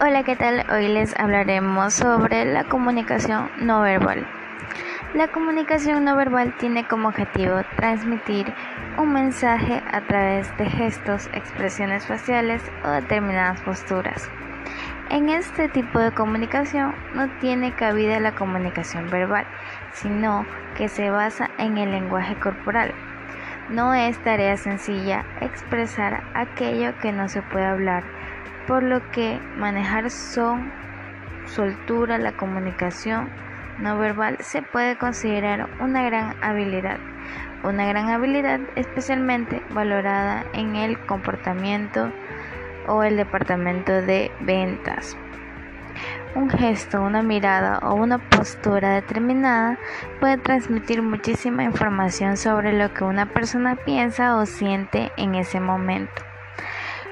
[0.00, 0.64] Hola, ¿qué tal?
[0.70, 4.24] Hoy les hablaremos sobre la comunicación no verbal.
[5.12, 8.54] La comunicación no verbal tiene como objetivo transmitir
[8.96, 14.30] un mensaje a través de gestos, expresiones faciales o determinadas posturas.
[15.10, 19.46] En este tipo de comunicación no tiene cabida la comunicación verbal,
[19.94, 20.46] sino
[20.76, 22.94] que se basa en el lenguaje corporal.
[23.68, 28.04] No es tarea sencilla expresar aquello que no se puede hablar
[28.68, 30.70] por lo que manejar son,
[31.46, 33.30] soltura, la comunicación
[33.78, 36.98] no verbal se puede considerar una gran habilidad,
[37.64, 42.12] una gran habilidad especialmente valorada en el comportamiento
[42.86, 45.16] o el departamento de ventas.
[46.34, 49.78] Un gesto, una mirada o una postura determinada
[50.20, 56.27] puede transmitir muchísima información sobre lo que una persona piensa o siente en ese momento.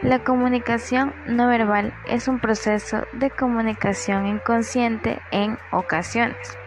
[0.02, 6.58] La comunicación no verbal es un proceso de comunicación inconsciente en ocasiones.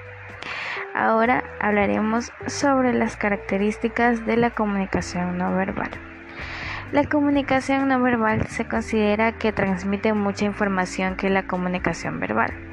[0.95, 5.91] Ahora hablaremos sobre las características de la comunicación no verbal.
[6.91, 12.68] La comunicación no verbal se considera que transmite mucha información que la comunicación verbal.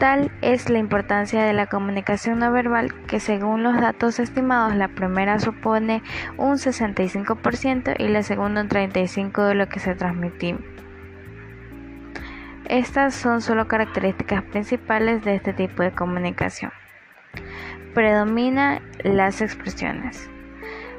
[0.00, 4.88] Tal es la importancia de la comunicación no verbal que según los datos estimados la
[4.88, 6.02] primera supone
[6.38, 10.58] un 65% y la segunda un 35% de lo que se transmitió.
[12.64, 16.72] Estas son solo características principales de este tipo de comunicación.
[17.92, 20.30] Predomina las expresiones.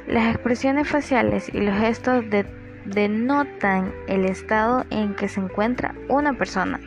[0.06, 6.34] Las expresiones faciales y los gestos de denotan el estado en que se encuentra una
[6.34, 6.80] persona,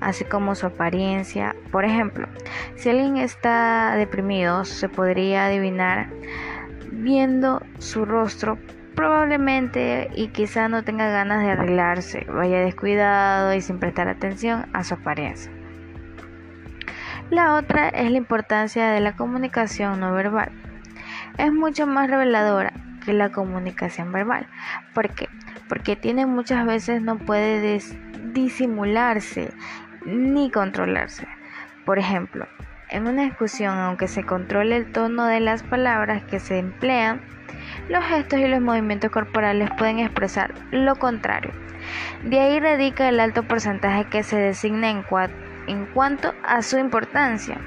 [0.00, 1.54] así como su apariencia.
[1.70, 2.28] Por ejemplo,
[2.76, 6.08] si alguien está deprimido, se podría adivinar
[6.90, 8.58] viendo su rostro
[8.94, 14.84] probablemente y quizá no tenga ganas de arreglarse, vaya descuidado y sin prestar atención a
[14.84, 15.52] su apariencia.
[17.30, 20.52] La otra es la importancia de la comunicación no verbal.
[21.38, 24.46] Es mucho más reveladora la comunicación verbal.
[24.94, 25.28] ¿Por qué?
[25.68, 27.80] Porque tiene muchas veces no puede
[28.32, 29.52] disimularse
[30.04, 31.26] ni controlarse.
[31.84, 32.46] Por ejemplo,
[32.88, 37.20] en una discusión, aunque se controle el tono de las palabras que se emplean,
[37.88, 41.52] los gestos y los movimientos corporales pueden expresar lo contrario.
[42.24, 45.04] De ahí radica el alto porcentaje que se designa en,
[45.66, 47.58] en cuanto a su importancia.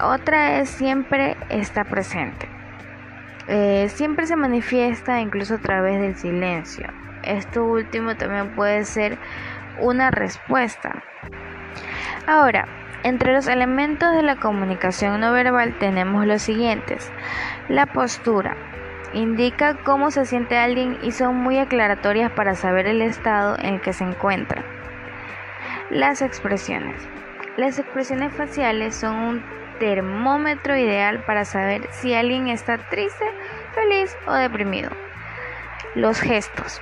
[0.00, 2.53] Otra es siempre está presente.
[3.46, 6.86] Eh, siempre se manifiesta incluso a través del silencio.
[7.22, 9.18] Esto último también puede ser
[9.80, 11.02] una respuesta.
[12.26, 12.66] Ahora,
[13.02, 17.12] entre los elementos de la comunicación no verbal tenemos los siguientes.
[17.68, 18.56] La postura.
[19.12, 23.80] Indica cómo se siente alguien y son muy aclaratorias para saber el estado en el
[23.80, 24.64] que se encuentra.
[25.90, 26.96] Las expresiones.
[27.56, 29.44] Las expresiones faciales son un
[29.78, 33.24] termómetro ideal para saber si alguien está triste,
[33.74, 34.90] feliz o deprimido.
[35.94, 36.80] Los gestos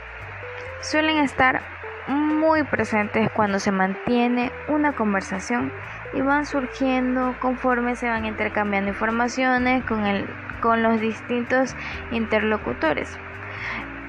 [0.81, 1.63] suelen estar
[2.09, 5.73] muy presentes cuando se mantiene una conversación
[6.15, 10.27] y van surgiendo conforme se van intercambiando informaciones con, el,
[10.61, 11.77] con los distintos
[12.11, 13.17] interlocutores.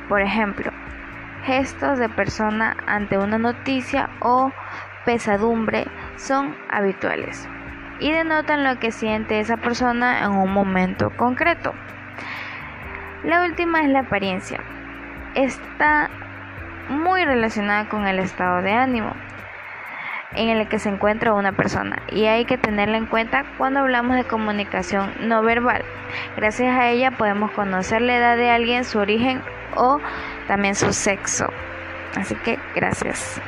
[0.09, 0.71] Por ejemplo,
[1.45, 4.51] gestos de persona ante una noticia o
[5.05, 5.85] pesadumbre
[6.17, 7.47] son habituales
[7.99, 11.73] y denotan lo que siente esa persona en un momento concreto.
[13.23, 14.59] La última es la apariencia.
[15.35, 16.09] Está
[16.89, 19.13] muy relacionada con el estado de ánimo
[20.35, 24.15] en el que se encuentra una persona y hay que tenerla en cuenta cuando hablamos
[24.15, 25.83] de comunicación no verbal.
[26.35, 29.41] Gracias a ella podemos conocer la edad de alguien, su origen
[29.75, 29.99] o
[30.47, 31.47] también su sexo.
[32.15, 33.41] Así que gracias.